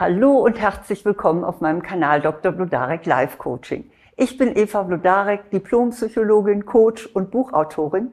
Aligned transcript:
Hallo 0.00 0.38
und 0.38 0.60
herzlich 0.60 1.04
willkommen 1.04 1.42
auf 1.42 1.60
meinem 1.60 1.82
Kanal 1.82 2.20
Dr. 2.20 2.52
Blodarek 2.52 3.04
Life 3.04 3.36
Coaching. 3.36 3.90
Ich 4.16 4.38
bin 4.38 4.56
Eva 4.56 4.84
Blodarek, 4.84 5.50
Diplompsychologin, 5.50 6.66
Coach 6.66 7.06
und 7.06 7.32
Buchautorin. 7.32 8.12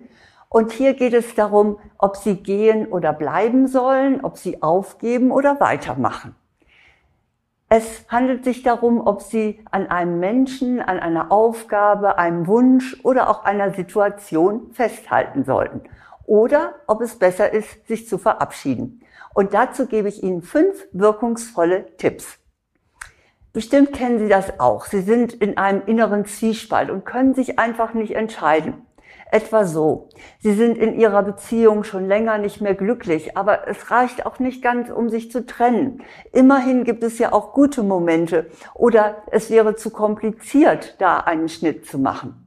Und 0.50 0.72
hier 0.72 0.96
geht 0.96 1.14
es 1.14 1.36
darum, 1.36 1.78
ob 2.00 2.18
Sie 2.18 2.38
gehen 2.38 2.88
oder 2.88 3.14
bleiben 3.14 3.68
sollen, 3.68 4.26
ob 4.26 4.40
Sie 4.40 4.64
aufgeben 4.64 5.30
oder 5.30 5.60
weitermachen. 5.60 6.34
Es 7.70 8.08
handelt 8.10 8.46
sich 8.46 8.64
darum, 8.64 9.06
ob 9.06 9.22
Sie 9.22 9.64
an 9.70 9.86
einem 9.86 10.20
Menschen, 10.20 10.82
an 10.82 11.00
einer 11.00 11.32
Aufgabe, 11.32 12.18
einem 12.18 12.48
Wunsch 12.48 13.00
oder 13.04 13.30
auch 13.30 13.46
einer 13.46 13.76
Situation 13.76 14.72
festhalten 14.72 15.44
sollten. 15.44 15.82
Oder 16.26 16.76
ob 16.88 17.02
es 17.02 17.18
besser 17.18 17.54
ist, 17.54 17.88
sich 17.88 18.08
zu 18.08 18.18
verabschieden. 18.18 19.02
Und 19.34 19.54
dazu 19.54 19.86
gebe 19.86 20.08
ich 20.08 20.24
Ihnen 20.24 20.42
fünf 20.42 20.88
wirkungsvolle 20.92 21.98
Tipps. 21.98 22.40
Bestimmt 23.54 23.94
kennen 23.94 24.20
Sie 24.20 24.28
das 24.28 24.60
auch. 24.60 24.86
Sie 24.86 25.02
sind 25.02 25.34
in 25.34 25.58
einem 25.58 25.84
inneren 25.86 26.26
Zwiespalt 26.26 26.90
und 26.90 27.06
können 27.06 27.34
sich 27.34 27.58
einfach 27.58 27.94
nicht 27.94 28.16
entscheiden. 28.16 28.86
Etwa 29.32 29.66
so. 29.66 30.10
Sie 30.40 30.54
sind 30.54 30.78
in 30.78 31.00
Ihrer 31.00 31.24
Beziehung 31.24 31.84
schon 31.84 32.08
länger 32.08 32.38
nicht 32.38 32.62
mehr 32.62 32.76
glücklich, 32.76 33.38
aber 33.38 33.68
es 33.68 33.92
reicht 33.92 34.26
auch 34.26 34.40
nicht 34.40 34.62
ganz, 34.62 34.90
um 34.90 35.10
sich 35.10 35.32
zu 35.32 35.46
trennen. 35.46 36.04
Immerhin 36.32 36.84
gibt 36.84 37.04
es 37.04 37.18
ja 37.18 37.34
auch 37.34 37.54
gute 37.54 37.82
Momente 37.84 38.50
oder 38.74 39.24
es 39.32 39.50
wäre 39.50 39.76
zu 39.76 39.90
kompliziert, 39.90 40.96
da 41.00 41.18
einen 41.18 41.50
Schnitt 41.50 41.86
zu 41.86 41.98
machen. 41.98 42.46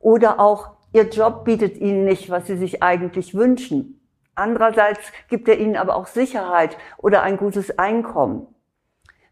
Oder 0.00 0.38
auch 0.40 0.72
Ihr 0.92 1.08
Job 1.08 1.44
bietet 1.44 1.78
Ihnen 1.78 2.04
nicht, 2.04 2.30
was 2.30 2.46
Sie 2.46 2.56
sich 2.56 2.82
eigentlich 2.82 3.34
wünschen. 3.34 3.98
Andererseits 4.34 5.00
gibt 5.28 5.48
er 5.48 5.58
ihnen 5.58 5.76
aber 5.76 5.94
auch 5.96 6.06
Sicherheit 6.06 6.78
oder 6.96 7.22
ein 7.22 7.36
gutes 7.36 7.78
Einkommen. 7.78 8.46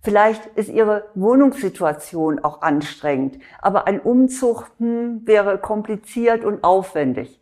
Vielleicht 0.03 0.47
ist 0.57 0.71
ihre 0.71 1.11
Wohnungssituation 1.15 2.43
auch 2.43 2.63
anstrengend, 2.63 3.39
aber 3.61 3.87
ein 3.87 4.01
Umzug 4.01 4.67
hm, 4.79 5.27
wäre 5.27 5.59
kompliziert 5.59 6.45
und 6.45 6.65
aufwendig. 6.65 7.41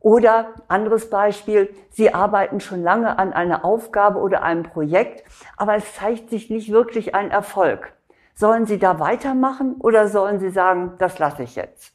Oder 0.00 0.54
anderes 0.68 1.08
Beispiel, 1.10 1.72
Sie 1.90 2.12
arbeiten 2.12 2.60
schon 2.60 2.82
lange 2.82 3.18
an 3.18 3.32
einer 3.32 3.64
Aufgabe 3.64 4.18
oder 4.18 4.42
einem 4.42 4.64
Projekt, 4.64 5.24
aber 5.56 5.76
es 5.76 5.94
zeigt 5.94 6.28
sich 6.28 6.50
nicht 6.50 6.72
wirklich 6.72 7.14
ein 7.14 7.30
Erfolg. 7.30 7.92
Sollen 8.34 8.66
Sie 8.66 8.78
da 8.78 8.98
weitermachen 8.98 9.76
oder 9.78 10.08
sollen 10.08 10.40
Sie 10.40 10.50
sagen, 10.50 10.94
das 10.98 11.18
lasse 11.18 11.44
ich 11.44 11.54
jetzt? 11.54 11.94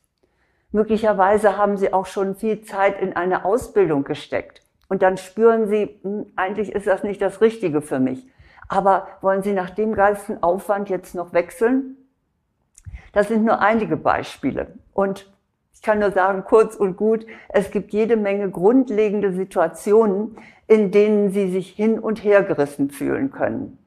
Möglicherweise 0.72 1.58
haben 1.58 1.78
Sie 1.78 1.94
auch 1.94 2.06
schon 2.06 2.36
viel 2.36 2.62
Zeit 2.62 3.02
in 3.02 3.16
eine 3.16 3.46
Ausbildung 3.46 4.04
gesteckt. 4.04 4.62
Und 4.90 5.02
dann 5.02 5.18
spüren 5.18 5.68
sie, 5.68 6.00
hm, 6.02 6.28
eigentlich 6.36 6.72
ist 6.72 6.88
das 6.88 7.04
nicht 7.04 7.22
das 7.22 7.42
Richtige 7.42 7.82
für 7.82 8.00
mich. 8.00 8.26
Aber 8.68 9.08
wollen 9.22 9.44
Sie 9.44 9.54
nach 9.54 9.70
dem 9.70 9.94
ganzen 9.94 10.42
Aufwand 10.44 10.90
jetzt 10.90 11.16
noch 11.16 11.34
wechseln? 11.34 11.98
Das 13.14 13.30
sind 13.30 13.46
nur 13.46 13.62
einige 13.62 13.98
Beispiele. 13.98 14.76
Und 14.94 15.32
ich 15.74 15.82
kann 15.82 16.00
nur 16.00 16.12
sagen, 16.12 16.44
kurz 16.44 16.76
und 16.76 16.98
gut, 16.98 17.26
es 17.50 17.72
gibt 17.72 17.94
jede 17.94 18.18
Menge 18.18 18.50
grundlegende 18.50 19.32
Situationen, 19.32 20.38
in 20.68 20.92
denen 20.92 21.32
Sie 21.32 21.50
sich 21.50 21.70
hin 21.70 22.00
und 22.00 22.24
her 22.24 22.44
gerissen 22.44 22.90
fühlen 22.90 23.32
können. 23.32 23.78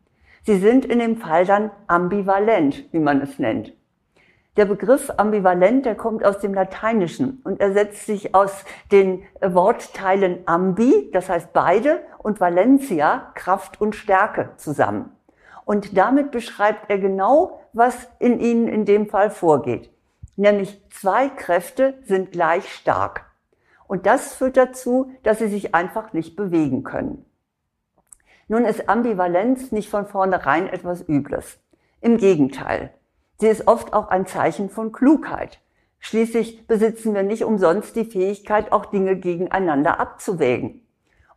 Sie 0.45 0.59
sind 0.59 0.87
in 0.87 0.99
dem 0.99 1.17
Fall 1.17 1.45
dann 1.45 1.71
ambivalent, 1.87 2.91
wie 2.93 2.99
man 2.99 3.21
es 3.21 3.39
nennt. 3.39 3.75
Der 4.61 4.67
Begriff 4.67 5.11
ambivalent, 5.17 5.87
der 5.87 5.95
kommt 5.95 6.23
aus 6.23 6.39
dem 6.39 6.53
Lateinischen 6.53 7.41
und 7.45 7.63
er 7.63 7.73
setzt 7.73 8.05
sich 8.05 8.35
aus 8.35 8.67
den 8.93 9.23
Wortteilen 9.41 10.41
ambi, 10.45 11.09
das 11.15 11.31
heißt 11.31 11.55
beide, 11.55 12.03
und 12.19 12.43
Valencia, 12.43 13.33
Kraft 13.35 13.81
und 13.81 13.97
Stärke 13.97 14.51
zusammen. 14.59 15.17
Und 15.65 15.97
damit 15.97 16.31
beschreibt 16.31 16.91
er 16.91 16.99
genau, 16.99 17.63
was 17.73 18.07
in 18.19 18.39
ihnen 18.39 18.69
in 18.69 18.85
dem 18.85 19.09
Fall 19.09 19.31
vorgeht. 19.31 19.91
Nämlich 20.37 20.87
zwei 20.91 21.31
Kräfte 21.31 21.95
sind 22.03 22.31
gleich 22.31 22.71
stark. 22.71 23.31
Und 23.89 24.05
das 24.05 24.35
führt 24.35 24.59
dazu, 24.59 25.11
dass 25.23 25.39
sie 25.39 25.49
sich 25.49 25.75
einfach 25.75 26.13
nicht 26.13 26.37
bewegen 26.37 26.85
können. 26.85 27.25
Nun 28.47 28.67
ist 28.67 28.91
Ambivalenz 28.91 29.73
nicht 29.73 29.89
von 29.89 30.07
vornherein 30.07 30.69
etwas 30.69 31.01
Übles. 31.09 31.59
Im 32.03 32.19
Gegenteil. 32.19 32.93
Sie 33.41 33.49
ist 33.49 33.67
oft 33.67 33.95
auch 33.95 34.09
ein 34.09 34.27
Zeichen 34.27 34.69
von 34.69 34.93
Klugheit. 34.93 35.61
Schließlich 35.99 36.67
besitzen 36.67 37.15
wir 37.15 37.23
nicht 37.23 37.43
umsonst 37.43 37.97
die 37.97 38.05
Fähigkeit, 38.05 38.71
auch 38.71 38.85
Dinge 38.85 39.17
gegeneinander 39.17 39.99
abzuwägen. 39.99 40.87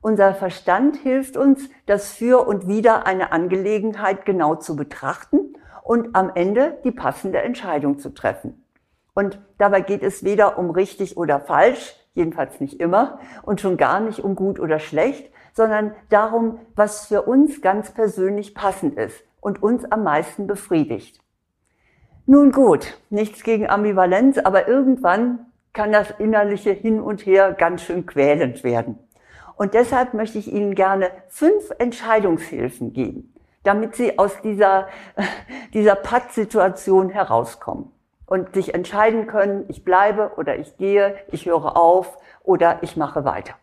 Unser 0.01 0.35
Verstand 0.35 0.97
hilft 0.97 1.37
uns, 1.37 1.69
das 1.85 2.09
Für 2.11 2.45
und 2.45 2.67
Wider 2.67 3.07
einer 3.07 3.31
Angelegenheit 3.31 4.25
genau 4.25 4.55
zu 4.55 4.75
betrachten 4.75 5.55
und 5.81 6.13
am 6.13 6.29
Ende 6.35 6.77
die 6.83 6.91
passende 6.91 7.41
Entscheidung 7.41 7.99
zu 7.99 8.09
treffen. 8.09 8.65
Und 9.13 9.39
dabei 9.57 9.79
geht 9.79 10.03
es 10.03 10.25
weder 10.25 10.57
um 10.57 10.71
richtig 10.71 11.15
oder 11.15 11.39
falsch, 11.39 11.95
jedenfalls 12.15 12.59
nicht 12.59 12.81
immer, 12.81 13.19
und 13.43 13.61
schon 13.61 13.77
gar 13.77 14.01
nicht 14.01 14.19
um 14.19 14.35
gut 14.35 14.59
oder 14.59 14.79
schlecht, 14.79 15.31
sondern 15.53 15.95
darum, 16.09 16.59
was 16.75 17.05
für 17.05 17.21
uns 17.21 17.61
ganz 17.61 17.91
persönlich 17.91 18.53
passend 18.53 18.97
ist 18.97 19.23
und 19.39 19.63
uns 19.63 19.89
am 19.89 20.03
meisten 20.03 20.47
befriedigt. 20.47 21.22
Nun 22.25 22.53
gut, 22.53 22.97
nichts 23.09 23.43
gegen 23.43 23.69
Ambivalenz, 23.69 24.37
aber 24.37 24.69
irgendwann 24.69 25.47
kann 25.73 25.91
das 25.91 26.09
innerliche 26.19 26.71
Hin 26.71 27.01
und 27.01 27.25
Her 27.25 27.51
ganz 27.51 27.81
schön 27.81 28.05
quälend 28.05 28.63
werden. 28.63 28.97
Und 29.57 29.73
deshalb 29.73 30.13
möchte 30.13 30.37
ich 30.37 30.51
Ihnen 30.51 30.73
gerne 30.73 31.11
fünf 31.27 31.71
Entscheidungshilfen 31.79 32.93
geben, 32.93 33.33
damit 33.63 33.97
Sie 33.97 34.17
aus 34.17 34.41
dieser, 34.41 34.87
dieser 35.73 35.95
Pattsituation 35.95 37.09
herauskommen 37.09 37.91
und 38.25 38.53
sich 38.53 38.73
entscheiden 38.73 39.27
können, 39.27 39.65
ich 39.67 39.83
bleibe 39.83 40.31
oder 40.37 40.57
ich 40.57 40.77
gehe, 40.77 41.17
ich 41.29 41.45
höre 41.45 41.75
auf 41.75 42.17
oder 42.41 42.79
ich 42.83 42.95
mache 42.95 43.25
weiter. 43.25 43.55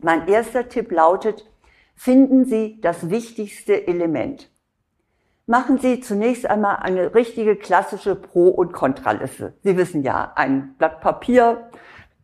Mein 0.00 0.28
erster 0.28 0.68
Tipp 0.68 0.92
lautet, 0.92 1.50
finden 1.96 2.44
Sie 2.44 2.78
das 2.82 3.08
wichtigste 3.08 3.86
Element 3.86 4.50
machen 5.50 5.78
Sie 5.78 6.00
zunächst 6.00 6.46
einmal 6.46 6.76
eine 6.76 7.12
richtige 7.12 7.56
klassische 7.56 8.14
Pro- 8.14 8.50
und 8.50 8.72
Kontraliste. 8.72 9.54
Sie 9.64 9.76
wissen 9.76 10.04
ja, 10.04 10.32
ein 10.36 10.76
Blatt 10.78 11.00
Papier, 11.00 11.70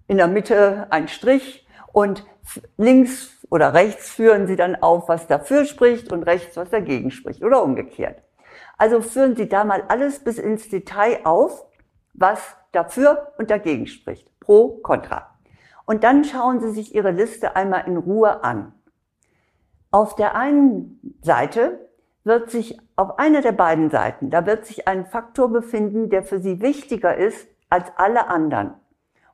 in 0.07 0.17
der 0.17 0.29
Mitte 0.29 0.87
ein 0.91 1.09
Strich 1.09 1.67
und 1.93 2.25
links 2.77 3.45
oder 3.51 3.75
rechts 3.75 4.11
führen 4.11 4.47
Sie 4.47 4.55
dann 4.55 4.77
auf, 4.77 5.09
was 5.09 5.27
dafür 5.27 5.65
spricht 5.65 6.13
und 6.13 6.23
rechts, 6.23 6.57
was 6.57 6.71
dagegen 6.71 7.11
spricht 7.11 7.43
oder 7.43 7.65
umgekehrt. 7.65 8.23
Also 8.79 9.01
führen 9.01 9.35
Sie 9.35 9.49
da 9.49 9.65
mal 9.65 9.83
alles 9.89 10.21
bis 10.23 10.39
ins 10.39 10.69
Detail 10.69 11.19
auf, 11.25 11.67
was 12.15 12.39
dafür 12.71 13.33
und 13.39 13.51
dagegen 13.51 13.89
spricht. 13.89 14.31
Pro, 14.39 14.79
Contra. 14.85 15.37
Und 15.85 16.05
dann 16.05 16.23
schauen 16.23 16.61
Sie 16.61 16.71
sich 16.71 16.95
Ihre 16.95 17.11
Liste 17.11 17.57
einmal 17.57 17.89
in 17.89 17.97
Ruhe 17.97 18.45
an. 18.45 18.73
Auf 19.91 20.15
der 20.15 20.37
einen 20.37 21.19
Seite 21.23 21.86
wird 22.27 22.51
sich 22.51 22.77
auf 22.97 23.21
einer 23.21 23.41
der 23.41 23.53
beiden 23.53 23.89
Seiten, 23.89 24.31
da 24.31 24.47
wird 24.47 24.67
sich 24.67 24.89
ein 24.89 25.07
Faktor 25.07 25.49
befinden, 25.49 26.11
der 26.11 26.25
für 26.25 26.41
Sie 26.41 26.61
wichtiger 26.61 27.17
ist 27.17 27.47
als 27.71 27.87
alle 27.97 28.27
anderen. 28.27 28.75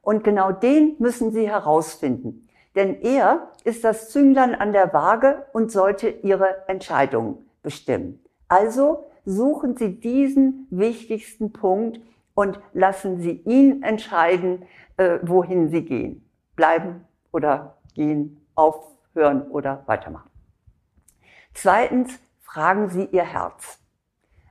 Und 0.03 0.25
genau 0.25 0.53
den 0.53 0.97
müssen 0.98 1.32
Sie 1.32 1.48
herausfinden. 1.48 2.48
Denn 2.75 3.00
er 3.00 3.48
ist 3.64 3.82
das 3.84 4.10
Zünglein 4.10 4.54
an 4.54 4.72
der 4.72 4.92
Waage 4.92 5.47
und 5.54 5.72
sollte 5.72 6.08
Ihre 6.08 6.69
Entscheidung 6.69 7.47
bestimmen. 7.62 8.22
Also 8.48 9.06
suchen 9.24 9.74
Sie 9.76 9.98
diesen 9.98 10.66
wichtigsten 10.70 11.53
Punkt 11.53 12.00
und 12.34 12.60
lassen 12.74 13.20
Sie 13.20 13.41
ihn 13.47 13.82
entscheiden, 13.82 14.64
äh, 14.98 15.19
wohin 15.22 15.70
Sie 15.70 15.84
gehen. 15.84 16.28
Bleiben 16.56 17.06
oder 17.30 17.78
gehen, 17.94 18.44
aufhören 18.54 19.50
oder 19.50 19.82
weitermachen. 19.86 20.30
Zweitens, 21.54 22.19
fragen 22.53 22.91
Sie 22.91 23.09
Ihr 23.13 23.25
Herz. 23.25 23.78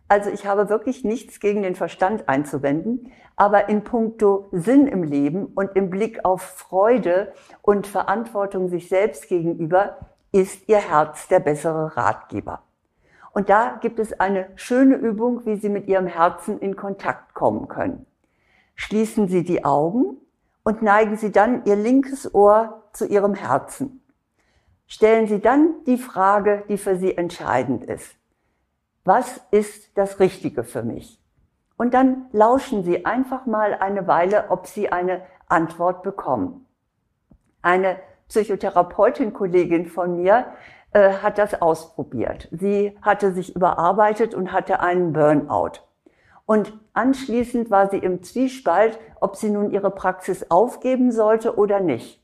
Also 0.07 0.31
ich 0.31 0.47
habe 0.47 0.69
wirklich 0.69 1.03
nichts 1.03 1.39
gegen 1.39 1.61
den 1.61 1.75
Verstand 1.75 2.27
einzuwenden, 2.27 3.11
aber 3.35 3.69
in 3.69 3.83
puncto 3.83 4.47
Sinn 4.51 4.87
im 4.87 5.03
Leben 5.03 5.45
und 5.45 5.75
im 5.75 5.91
Blick 5.91 6.25
auf 6.25 6.41
Freude 6.41 7.31
und 7.61 7.85
Verantwortung 7.85 8.69
sich 8.69 8.89
selbst 8.89 9.27
gegenüber 9.27 9.99
ist 10.31 10.67
Ihr 10.67 10.79
Herz 10.79 11.27
der 11.27 11.41
bessere 11.41 11.95
Ratgeber. 11.95 12.63
Und 13.33 13.49
da 13.49 13.77
gibt 13.81 13.99
es 13.99 14.19
eine 14.19 14.49
schöne 14.55 14.95
Übung, 14.95 15.45
wie 15.45 15.57
Sie 15.57 15.69
mit 15.69 15.87
Ihrem 15.87 16.07
Herzen 16.07 16.59
in 16.59 16.75
Kontakt 16.75 17.35
kommen 17.35 17.67
können. 17.67 18.07
Schließen 18.73 19.27
Sie 19.27 19.43
die 19.43 19.63
Augen 19.63 20.17
und 20.63 20.81
neigen 20.81 21.17
Sie 21.17 21.31
dann 21.31 21.65
Ihr 21.65 21.75
linkes 21.75 22.33
Ohr 22.33 22.81
zu 22.93 23.05
Ihrem 23.05 23.35
Herzen 23.35 24.00
stellen 24.91 25.25
Sie 25.25 25.39
dann 25.39 25.73
die 25.85 25.97
Frage, 25.97 26.65
die 26.67 26.77
für 26.77 26.97
Sie 26.97 27.17
entscheidend 27.17 27.85
ist. 27.85 28.13
Was 29.05 29.39
ist 29.49 29.97
das 29.97 30.19
Richtige 30.19 30.65
für 30.65 30.83
mich? 30.83 31.17
Und 31.77 31.93
dann 31.93 32.25
lauschen 32.33 32.83
Sie 32.83 33.05
einfach 33.05 33.45
mal 33.45 33.73
eine 33.73 34.05
Weile, 34.05 34.49
ob 34.49 34.67
Sie 34.67 34.91
eine 34.91 35.21
Antwort 35.47 36.03
bekommen. 36.03 36.67
Eine 37.61 37.99
Psychotherapeutin-Kollegin 38.27 39.85
von 39.85 40.17
mir 40.17 40.47
äh, 40.91 41.13
hat 41.13 41.37
das 41.37 41.61
ausprobiert. 41.61 42.49
Sie 42.51 42.97
hatte 43.01 43.31
sich 43.31 43.55
überarbeitet 43.55 44.35
und 44.35 44.51
hatte 44.51 44.81
einen 44.81 45.13
Burnout. 45.13 45.79
Und 46.45 46.77
anschließend 46.93 47.71
war 47.71 47.89
sie 47.89 47.99
im 47.99 48.23
Zwiespalt, 48.23 48.99
ob 49.21 49.37
sie 49.37 49.51
nun 49.51 49.71
ihre 49.71 49.91
Praxis 49.91 50.51
aufgeben 50.51 51.13
sollte 51.13 51.55
oder 51.57 51.79
nicht. 51.79 52.20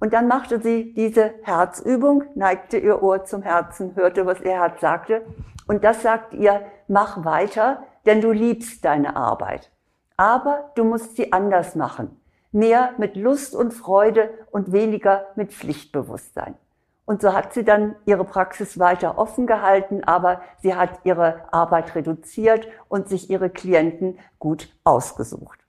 Und 0.00 0.14
dann 0.14 0.26
machte 0.26 0.60
sie 0.60 0.94
diese 0.94 1.34
Herzübung, 1.42 2.24
neigte 2.34 2.78
ihr 2.78 3.02
Ohr 3.02 3.24
zum 3.24 3.42
Herzen, 3.42 3.94
hörte, 3.94 4.24
was 4.26 4.40
ihr 4.40 4.52
Herz 4.52 4.80
sagte. 4.80 5.22
Und 5.68 5.84
das 5.84 6.02
sagt 6.02 6.32
ihr, 6.32 6.62
mach 6.88 7.24
weiter, 7.24 7.84
denn 8.06 8.22
du 8.22 8.32
liebst 8.32 8.84
deine 8.84 9.14
Arbeit. 9.14 9.70
Aber 10.16 10.72
du 10.74 10.84
musst 10.84 11.16
sie 11.16 11.32
anders 11.32 11.76
machen. 11.76 12.18
Mehr 12.50 12.94
mit 12.96 13.14
Lust 13.14 13.54
und 13.54 13.72
Freude 13.72 14.30
und 14.50 14.72
weniger 14.72 15.26
mit 15.36 15.52
Pflichtbewusstsein. 15.52 16.56
Und 17.04 17.22
so 17.22 17.34
hat 17.34 17.52
sie 17.52 17.64
dann 17.64 17.96
ihre 18.06 18.24
Praxis 18.24 18.78
weiter 18.78 19.18
offen 19.18 19.46
gehalten, 19.46 20.02
aber 20.04 20.40
sie 20.62 20.74
hat 20.74 21.00
ihre 21.04 21.42
Arbeit 21.52 21.94
reduziert 21.94 22.68
und 22.88 23.08
sich 23.08 23.30
ihre 23.30 23.50
Klienten 23.50 24.18
gut 24.38 24.72
ausgesucht. 24.84 25.60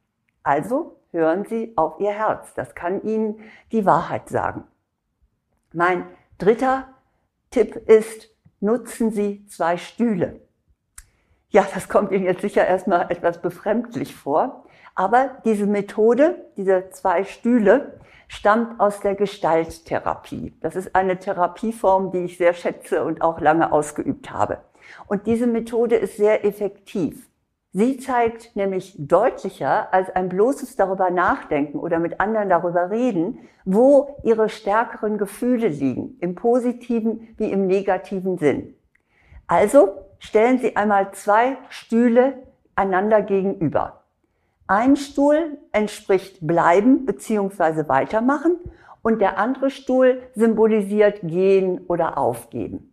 Also 0.43 1.00
hören 1.11 1.45
Sie 1.45 1.73
auf 1.75 1.99
Ihr 1.99 2.11
Herz. 2.11 2.53
Das 2.53 2.75
kann 2.75 3.03
Ihnen 3.03 3.39
die 3.71 3.85
Wahrheit 3.85 4.29
sagen. 4.29 4.63
Mein 5.73 6.05
dritter 6.37 6.87
Tipp 7.49 7.75
ist, 7.75 8.29
nutzen 8.59 9.11
Sie 9.11 9.45
zwei 9.47 9.77
Stühle. 9.77 10.41
Ja, 11.49 11.67
das 11.73 11.89
kommt 11.89 12.11
Ihnen 12.11 12.25
jetzt 12.25 12.41
sicher 12.41 12.65
erstmal 12.65 13.11
etwas 13.11 13.41
befremdlich 13.41 14.15
vor. 14.15 14.65
Aber 14.95 15.37
diese 15.45 15.65
Methode, 15.65 16.45
diese 16.57 16.89
zwei 16.91 17.23
Stühle, 17.23 17.99
stammt 18.27 18.79
aus 18.79 19.01
der 19.01 19.15
Gestalttherapie. 19.15 20.55
Das 20.61 20.75
ist 20.75 20.95
eine 20.95 21.19
Therapieform, 21.19 22.11
die 22.11 22.25
ich 22.25 22.37
sehr 22.37 22.53
schätze 22.53 23.03
und 23.03 23.21
auch 23.21 23.41
lange 23.41 23.71
ausgeübt 23.71 24.31
habe. 24.31 24.59
Und 25.07 25.27
diese 25.27 25.47
Methode 25.47 25.95
ist 25.95 26.17
sehr 26.17 26.45
effektiv. 26.45 27.29
Sie 27.73 27.97
zeigt 27.97 28.53
nämlich 28.57 28.95
deutlicher 28.97 29.93
als 29.93 30.09
ein 30.09 30.27
bloßes 30.27 30.75
darüber 30.75 31.09
nachdenken 31.09 31.79
oder 31.79 31.99
mit 31.99 32.19
anderen 32.19 32.49
darüber 32.49 32.89
reden, 32.91 33.39
wo 33.63 34.17
ihre 34.23 34.49
stärkeren 34.49 35.17
Gefühle 35.17 35.69
liegen, 35.69 36.17
im 36.19 36.35
positiven 36.35 37.29
wie 37.37 37.49
im 37.49 37.67
negativen 37.67 38.37
Sinn. 38.37 38.75
Also 39.47 39.93
stellen 40.19 40.59
Sie 40.59 40.75
einmal 40.75 41.13
zwei 41.13 41.57
Stühle 41.69 42.43
einander 42.75 43.21
gegenüber. 43.21 44.03
Ein 44.67 44.97
Stuhl 44.97 45.57
entspricht 45.71 46.45
bleiben 46.45 47.05
bzw. 47.05 47.87
weitermachen 47.87 48.57
und 49.01 49.21
der 49.21 49.37
andere 49.37 49.69
Stuhl 49.69 50.21
symbolisiert 50.35 51.21
gehen 51.23 51.85
oder 51.87 52.17
aufgeben. 52.17 52.90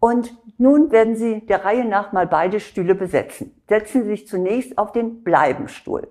Und 0.00 0.32
nun 0.58 0.90
werden 0.92 1.16
Sie 1.16 1.44
der 1.46 1.64
Reihe 1.64 1.84
nach 1.84 2.12
mal 2.12 2.26
beide 2.26 2.60
Stühle 2.60 2.94
besetzen. 2.94 3.60
Setzen 3.68 4.02
Sie 4.02 4.10
sich 4.10 4.28
zunächst 4.28 4.78
auf 4.78 4.92
den 4.92 5.24
Bleibenstuhl. 5.24 6.08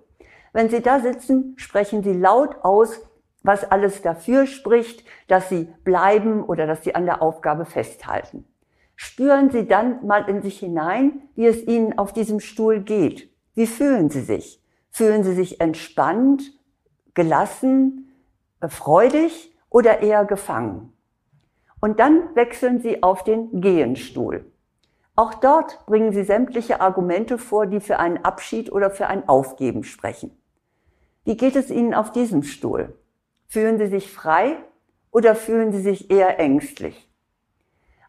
Wenn 0.53 0.69
Sie 0.69 0.81
da 0.81 0.99
sitzen, 0.99 1.53
sprechen 1.57 2.03
Sie 2.03 2.13
laut 2.13 2.57
aus, 2.63 2.99
was 3.43 3.69
alles 3.69 4.01
dafür 4.01 4.45
spricht, 4.45 5.05
dass 5.27 5.49
Sie 5.49 5.69
bleiben 5.83 6.43
oder 6.43 6.67
dass 6.67 6.83
Sie 6.83 6.95
an 6.95 7.05
der 7.05 7.21
Aufgabe 7.21 7.65
festhalten. 7.65 8.45
Spüren 8.95 9.51
Sie 9.51 9.67
dann 9.67 10.05
mal 10.05 10.27
in 10.27 10.41
sich 10.41 10.59
hinein, 10.59 11.21
wie 11.35 11.45
es 11.45 11.65
Ihnen 11.65 11.97
auf 11.97 12.11
diesem 12.11 12.39
Stuhl 12.39 12.81
geht. 12.81 13.31
Wie 13.53 13.67
fühlen 13.67 14.09
Sie 14.09 14.21
sich? 14.21 14.61
Fühlen 14.89 15.23
Sie 15.23 15.33
sich 15.33 15.61
entspannt, 15.61 16.51
gelassen, 17.13 18.11
äh, 18.59 18.67
freudig 18.67 19.55
oder 19.69 20.01
eher 20.01 20.25
gefangen? 20.25 20.96
Und 21.79 21.99
dann 21.99 22.35
wechseln 22.35 22.79
Sie 22.79 23.03
auf 23.03 23.23
den 23.23 23.61
Gehenstuhl. 23.61 24.45
Auch 25.15 25.33
dort 25.35 25.85
bringen 25.85 26.11
Sie 26.11 26.23
sämtliche 26.23 26.81
Argumente 26.81 27.37
vor, 27.37 27.65
die 27.65 27.79
für 27.79 27.99
einen 27.99 28.23
Abschied 28.23 28.71
oder 28.71 28.91
für 28.91 29.07
ein 29.07 29.27
Aufgeben 29.27 29.83
sprechen. 29.83 30.31
Wie 31.23 31.35
geht 31.35 31.55
es 31.55 31.69
Ihnen 31.69 31.93
auf 31.93 32.11
diesem 32.11 32.43
Stuhl? 32.43 32.95
Fühlen 33.47 33.77
Sie 33.77 33.87
sich 33.87 34.11
frei 34.11 34.57
oder 35.11 35.35
fühlen 35.35 35.71
Sie 35.71 35.81
sich 35.81 36.11
eher 36.11 36.39
ängstlich? 36.39 37.09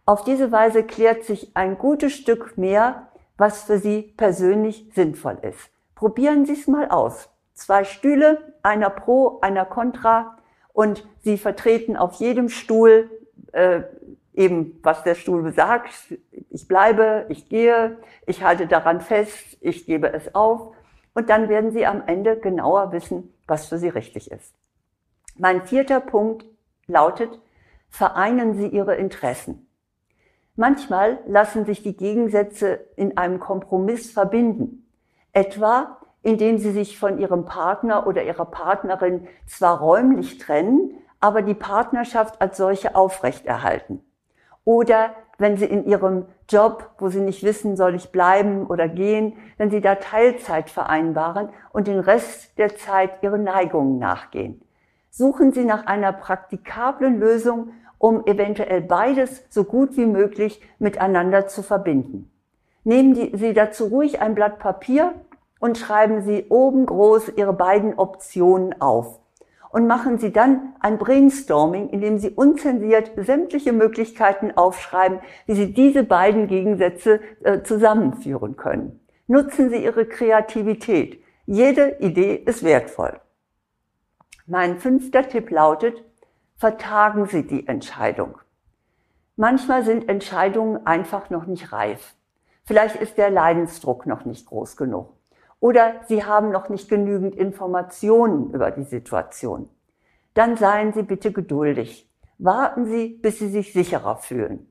Auf 0.04 0.24
diese 0.24 0.52
Weise 0.52 0.84
klärt 0.84 1.24
sich 1.24 1.54
ein 1.54 1.78
gutes 1.78 2.12
Stück 2.12 2.56
mehr, 2.56 3.08
was 3.36 3.62
für 3.62 3.78
Sie 3.78 4.02
persönlich 4.16 4.90
sinnvoll 4.94 5.38
ist. 5.42 5.70
Probieren 5.94 6.46
Sie 6.46 6.52
es 6.52 6.66
mal 6.66 6.88
aus. 6.88 7.28
Zwei 7.54 7.84
Stühle, 7.84 8.54
einer 8.62 8.90
pro, 8.90 9.40
einer 9.40 9.64
contra 9.64 10.36
und 10.72 11.08
Sie 11.22 11.38
vertreten 11.38 11.96
auf 11.96 12.14
jedem 12.14 12.48
Stuhl 12.48 13.10
äh, 13.52 13.82
eben, 14.34 14.78
was 14.82 15.02
der 15.02 15.14
Stuhl 15.14 15.42
besagt. 15.42 15.90
Ich 16.50 16.68
bleibe, 16.68 17.26
ich 17.28 17.48
gehe, 17.48 17.98
ich 18.26 18.42
halte 18.42 18.66
daran 18.66 19.00
fest, 19.00 19.58
ich 19.60 19.86
gebe 19.86 20.12
es 20.12 20.34
auf. 20.34 20.74
Und 21.14 21.28
dann 21.30 21.48
werden 21.48 21.72
Sie 21.72 21.86
am 21.86 22.02
Ende 22.06 22.38
genauer 22.38 22.92
wissen, 22.92 23.34
was 23.46 23.66
für 23.66 23.78
Sie 23.78 23.88
richtig 23.88 24.30
ist. 24.30 24.54
Mein 25.36 25.62
vierter 25.62 26.00
Punkt 26.00 26.44
lautet, 26.86 27.40
vereinen 27.88 28.54
Sie 28.54 28.68
Ihre 28.68 28.94
Interessen. 28.96 29.68
Manchmal 30.54 31.20
lassen 31.26 31.64
sich 31.64 31.84
die 31.84 31.96
Gegensätze 31.96 32.80
in 32.96 33.16
einem 33.16 33.38
Kompromiss 33.38 34.10
verbinden. 34.10 34.88
Etwa, 35.32 35.98
indem 36.22 36.58
sie 36.58 36.72
sich 36.72 36.98
von 36.98 37.18
ihrem 37.18 37.44
Partner 37.44 38.08
oder 38.08 38.24
ihrer 38.24 38.44
Partnerin 38.44 39.28
zwar 39.46 39.78
räumlich 39.78 40.38
trennen, 40.38 40.97
aber 41.20 41.42
die 41.42 41.54
Partnerschaft 41.54 42.40
als 42.40 42.56
solche 42.56 42.94
aufrechterhalten. 42.94 44.02
Oder 44.64 45.14
wenn 45.38 45.56
sie 45.56 45.66
in 45.66 45.86
ihrem 45.86 46.26
Job, 46.48 46.90
wo 46.98 47.08
sie 47.08 47.20
nicht 47.20 47.42
wissen, 47.42 47.76
soll 47.76 47.94
ich 47.94 48.10
bleiben 48.10 48.66
oder 48.66 48.88
gehen, 48.88 49.34
wenn 49.56 49.70
sie 49.70 49.80
da 49.80 49.94
Teilzeit 49.94 50.68
vereinbaren 50.68 51.50
und 51.72 51.86
den 51.86 52.00
Rest 52.00 52.58
der 52.58 52.76
Zeit 52.76 53.22
ihren 53.22 53.44
Neigungen 53.44 53.98
nachgehen. 53.98 54.60
Suchen 55.10 55.52
Sie 55.52 55.64
nach 55.64 55.86
einer 55.86 56.12
praktikablen 56.12 57.18
Lösung, 57.18 57.72
um 57.98 58.24
eventuell 58.26 58.80
beides 58.80 59.44
so 59.48 59.64
gut 59.64 59.96
wie 59.96 60.06
möglich 60.06 60.60
miteinander 60.78 61.46
zu 61.46 61.62
verbinden. 61.62 62.30
Nehmen 62.84 63.14
Sie 63.36 63.52
dazu 63.52 63.86
ruhig 63.86 64.20
ein 64.20 64.34
Blatt 64.34 64.58
Papier 64.58 65.14
und 65.60 65.78
schreiben 65.78 66.22
Sie 66.22 66.46
oben 66.50 66.86
groß 66.86 67.30
Ihre 67.36 67.52
beiden 67.52 67.98
Optionen 67.98 68.80
auf. 68.80 69.18
Und 69.70 69.86
machen 69.86 70.18
Sie 70.18 70.32
dann 70.32 70.74
ein 70.80 70.98
Brainstorming, 70.98 71.90
in 71.90 72.00
dem 72.00 72.18
Sie 72.18 72.30
unzensiert 72.30 73.12
sämtliche 73.16 73.72
Möglichkeiten 73.72 74.56
aufschreiben, 74.56 75.20
wie 75.46 75.54
Sie 75.54 75.74
diese 75.74 76.04
beiden 76.04 76.46
Gegensätze 76.46 77.20
äh, 77.42 77.62
zusammenführen 77.62 78.56
können. 78.56 79.00
Nutzen 79.26 79.68
Sie 79.68 79.84
Ihre 79.84 80.06
Kreativität. 80.06 81.22
Jede 81.44 81.98
Idee 82.00 82.34
ist 82.34 82.62
wertvoll. 82.62 83.20
Mein 84.46 84.78
fünfter 84.78 85.28
Tipp 85.28 85.50
lautet, 85.50 86.02
vertagen 86.56 87.26
Sie 87.26 87.46
die 87.46 87.68
Entscheidung. 87.68 88.38
Manchmal 89.36 89.84
sind 89.84 90.08
Entscheidungen 90.08 90.86
einfach 90.86 91.30
noch 91.30 91.46
nicht 91.46 91.72
reif. 91.72 92.14
Vielleicht 92.64 92.96
ist 92.96 93.18
der 93.18 93.30
Leidensdruck 93.30 94.06
noch 94.06 94.24
nicht 94.24 94.46
groß 94.46 94.76
genug. 94.76 95.17
Oder 95.60 95.94
Sie 96.06 96.24
haben 96.24 96.50
noch 96.50 96.68
nicht 96.68 96.88
genügend 96.88 97.34
Informationen 97.34 98.52
über 98.52 98.70
die 98.70 98.84
Situation. 98.84 99.68
Dann 100.34 100.56
seien 100.56 100.92
Sie 100.92 101.02
bitte 101.02 101.32
geduldig. 101.32 102.08
Warten 102.38 102.86
Sie, 102.86 103.08
bis 103.08 103.38
Sie 103.38 103.48
sich 103.48 103.72
sicherer 103.72 104.16
fühlen. 104.16 104.70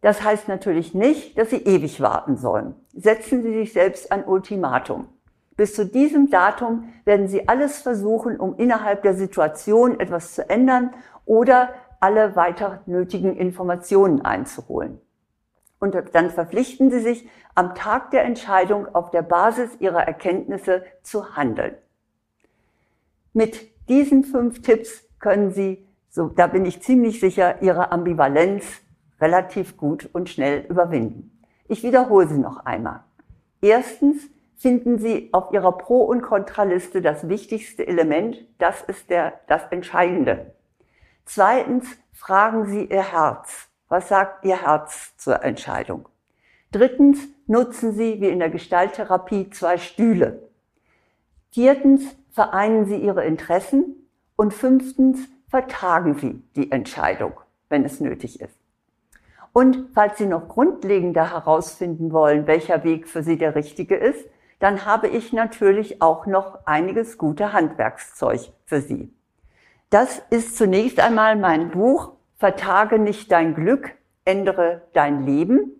Das 0.00 0.22
heißt 0.22 0.46
natürlich 0.46 0.94
nicht, 0.94 1.36
dass 1.36 1.50
Sie 1.50 1.64
ewig 1.64 2.00
warten 2.00 2.36
sollen. 2.36 2.76
Setzen 2.94 3.42
Sie 3.42 3.52
sich 3.52 3.72
selbst 3.72 4.12
ein 4.12 4.24
Ultimatum. 4.24 5.08
Bis 5.56 5.74
zu 5.74 5.84
diesem 5.84 6.30
Datum 6.30 6.92
werden 7.04 7.26
Sie 7.26 7.48
alles 7.48 7.82
versuchen, 7.82 8.38
um 8.38 8.54
innerhalb 8.56 9.02
der 9.02 9.14
Situation 9.14 9.98
etwas 9.98 10.34
zu 10.34 10.48
ändern 10.48 10.94
oder 11.24 11.70
alle 11.98 12.36
weiter 12.36 12.82
nötigen 12.86 13.36
Informationen 13.36 14.20
einzuholen. 14.20 15.00
Und 15.80 15.96
dann 16.12 16.30
verpflichten 16.30 16.90
Sie 16.90 17.00
sich, 17.00 17.28
am 17.54 17.74
Tag 17.74 18.10
der 18.10 18.24
Entscheidung 18.24 18.94
auf 18.94 19.10
der 19.10 19.22
Basis 19.22 19.70
Ihrer 19.80 20.02
Erkenntnisse 20.02 20.84
zu 21.02 21.36
handeln. 21.36 21.76
Mit 23.32 23.68
diesen 23.88 24.24
fünf 24.24 24.62
Tipps 24.62 25.04
können 25.18 25.50
Sie, 25.50 25.86
so, 26.10 26.28
da 26.28 26.46
bin 26.46 26.64
ich 26.64 26.82
ziemlich 26.82 27.20
sicher, 27.20 27.62
Ihre 27.62 27.92
Ambivalenz 27.92 28.64
relativ 29.20 29.76
gut 29.76 30.08
und 30.12 30.28
schnell 30.28 30.64
überwinden. 30.68 31.38
Ich 31.68 31.82
wiederhole 31.82 32.26
sie 32.28 32.38
noch 32.38 32.64
einmal. 32.64 33.04
Erstens 33.60 34.28
finden 34.56 34.98
Sie 34.98 35.28
auf 35.32 35.52
Ihrer 35.52 35.72
Pro- 35.72 36.04
und 36.04 36.22
Kontraliste 36.22 37.02
das 37.02 37.28
wichtigste 37.28 37.86
Element, 37.86 38.44
das 38.58 38.82
ist 38.82 39.10
der, 39.10 39.40
das 39.46 39.62
Entscheidende. 39.70 40.54
Zweitens 41.24 41.86
fragen 42.12 42.66
Sie 42.66 42.86
Ihr 42.86 43.12
Herz. 43.12 43.67
Was 43.88 44.08
sagt 44.08 44.44
Ihr 44.44 44.62
Herz 44.62 45.16
zur 45.16 45.42
Entscheidung? 45.42 46.08
Drittens 46.72 47.18
nutzen 47.46 47.92
Sie, 47.92 48.20
wie 48.20 48.28
in 48.28 48.38
der 48.38 48.50
Gestalttherapie, 48.50 49.48
zwei 49.50 49.78
Stühle. 49.78 50.42
Viertens 51.50 52.16
vereinen 52.30 52.84
Sie 52.84 52.96
Ihre 52.96 53.24
Interessen. 53.24 53.94
Und 54.36 54.54
fünftens 54.54 55.18
vertagen 55.48 56.14
Sie 56.14 56.42
die 56.54 56.70
Entscheidung, 56.70 57.32
wenn 57.68 57.84
es 57.84 57.98
nötig 57.98 58.40
ist. 58.40 58.56
Und 59.52 59.88
falls 59.94 60.18
Sie 60.18 60.26
noch 60.26 60.48
grundlegender 60.48 61.32
herausfinden 61.32 62.12
wollen, 62.12 62.46
welcher 62.46 62.84
Weg 62.84 63.08
für 63.08 63.22
Sie 63.24 63.36
der 63.36 63.56
richtige 63.56 63.96
ist, 63.96 64.24
dann 64.60 64.84
habe 64.84 65.08
ich 65.08 65.32
natürlich 65.32 66.02
auch 66.02 66.26
noch 66.26 66.66
einiges 66.66 67.18
gute 67.18 67.52
Handwerkszeug 67.52 68.52
für 68.66 68.80
Sie. 68.80 69.12
Das 69.90 70.22
ist 70.30 70.56
zunächst 70.56 71.00
einmal 71.00 71.34
mein 71.34 71.70
Buch 71.70 72.12
Vertage 72.38 73.00
nicht 73.00 73.32
dein 73.32 73.54
Glück, 73.54 73.90
ändere 74.24 74.82
dein 74.92 75.26
Leben. 75.26 75.72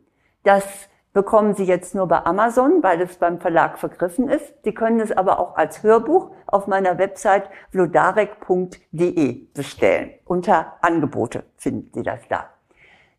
Das 0.43 0.65
bekommen 1.13 1.55
Sie 1.55 1.65
jetzt 1.65 1.95
nur 1.95 2.09
bei 2.09 2.25
Amazon, 2.25 2.83
weil 2.83 3.01
es 3.01 3.17
beim 3.17 3.41
Verlag 3.41 3.79
vergriffen 3.79 4.29
ist. 4.29 4.55
Sie 4.65 4.75
können 4.75 4.99
es 4.99 5.13
aber 5.13 5.39
auch 5.39 5.57
als 5.57 5.85
Hörbuch 5.85 6.33
auf 6.47 6.67
meiner 6.67 6.99
Website 6.99 7.49
vlodarek.de 7.71 9.47
bestellen. 9.55 10.11
Unter 10.25 10.75
Angebote 10.81 11.45
finden 11.57 11.93
Sie 11.95 12.03
das 12.03 12.21
da. 12.29 12.51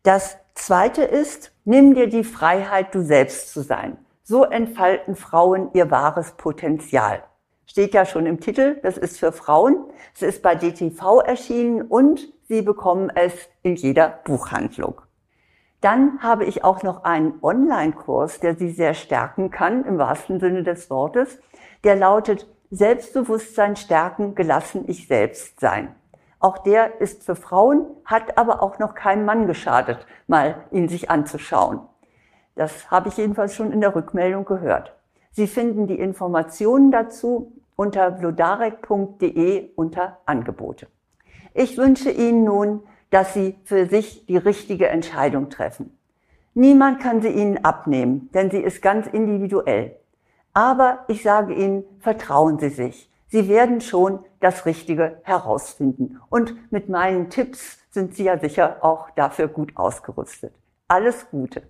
Das 0.02 0.36
zweite 0.54 1.02
ist, 1.02 1.52
nimm 1.64 1.94
dir 1.94 2.08
die 2.08 2.24
Freiheit, 2.24 2.94
du 2.94 3.02
selbst 3.02 3.54
zu 3.54 3.62
sein. 3.62 3.96
So 4.22 4.44
entfalten 4.44 5.16
Frauen 5.16 5.70
ihr 5.72 5.90
wahres 5.90 6.32
Potenzial. 6.32 7.22
Steht 7.64 7.94
ja 7.94 8.04
schon 8.04 8.26
im 8.26 8.40
Titel, 8.40 8.80
das 8.82 8.98
ist 8.98 9.18
für 9.18 9.32
Frauen. 9.32 9.86
Es 10.14 10.22
ist 10.22 10.42
bei 10.42 10.54
DTV 10.56 11.20
erschienen 11.20 11.82
und 11.82 12.28
Sie 12.50 12.62
bekommen 12.62 13.12
es 13.14 13.32
in 13.62 13.76
jeder 13.76 14.08
Buchhandlung. 14.24 15.02
Dann 15.80 16.20
habe 16.20 16.44
ich 16.44 16.64
auch 16.64 16.82
noch 16.82 17.04
einen 17.04 17.34
Online-Kurs, 17.42 18.40
der 18.40 18.56
Sie 18.56 18.72
sehr 18.72 18.94
stärken 18.94 19.52
kann, 19.52 19.84
im 19.84 19.98
wahrsten 19.98 20.40
Sinne 20.40 20.64
des 20.64 20.90
Wortes. 20.90 21.38
Der 21.84 21.94
lautet 21.94 22.48
Selbstbewusstsein 22.72 23.76
stärken, 23.76 24.34
gelassen 24.34 24.82
ich 24.88 25.06
selbst 25.06 25.60
sein. 25.60 25.94
Auch 26.40 26.58
der 26.58 27.00
ist 27.00 27.22
für 27.22 27.36
Frauen, 27.36 27.86
hat 28.04 28.36
aber 28.36 28.64
auch 28.64 28.80
noch 28.80 28.96
keinem 28.96 29.24
Mann 29.24 29.46
geschadet, 29.46 30.04
mal 30.26 30.64
ihn 30.72 30.88
sich 30.88 31.08
anzuschauen. 31.08 31.78
Das 32.56 32.90
habe 32.90 33.10
ich 33.10 33.16
jedenfalls 33.16 33.54
schon 33.54 33.70
in 33.70 33.80
der 33.80 33.94
Rückmeldung 33.94 34.44
gehört. 34.44 34.96
Sie 35.30 35.46
finden 35.46 35.86
die 35.86 36.00
Informationen 36.00 36.90
dazu 36.90 37.52
unter 37.76 38.10
blodarek.de 38.10 39.70
unter 39.76 40.18
Angebote. 40.26 40.88
Ich 41.54 41.76
wünsche 41.76 42.10
Ihnen 42.10 42.44
nun, 42.44 42.82
dass 43.10 43.34
Sie 43.34 43.56
für 43.64 43.86
sich 43.86 44.26
die 44.26 44.36
richtige 44.36 44.88
Entscheidung 44.88 45.50
treffen. 45.50 45.96
Niemand 46.54 47.00
kann 47.00 47.22
sie 47.22 47.28
Ihnen 47.28 47.64
abnehmen, 47.64 48.28
denn 48.34 48.50
sie 48.50 48.58
ist 48.58 48.82
ganz 48.82 49.06
individuell. 49.06 49.96
Aber 50.52 51.04
ich 51.06 51.22
sage 51.22 51.54
Ihnen, 51.54 51.84
vertrauen 52.00 52.58
Sie 52.58 52.70
sich. 52.70 53.08
Sie 53.28 53.48
werden 53.48 53.80
schon 53.80 54.24
das 54.40 54.66
Richtige 54.66 55.20
herausfinden. 55.22 56.18
Und 56.28 56.72
mit 56.72 56.88
meinen 56.88 57.30
Tipps 57.30 57.78
sind 57.90 58.16
Sie 58.16 58.24
ja 58.24 58.38
sicher 58.38 58.78
auch 58.80 59.10
dafür 59.10 59.46
gut 59.46 59.76
ausgerüstet. 59.76 60.52
Alles 60.88 61.30
Gute. 61.30 61.62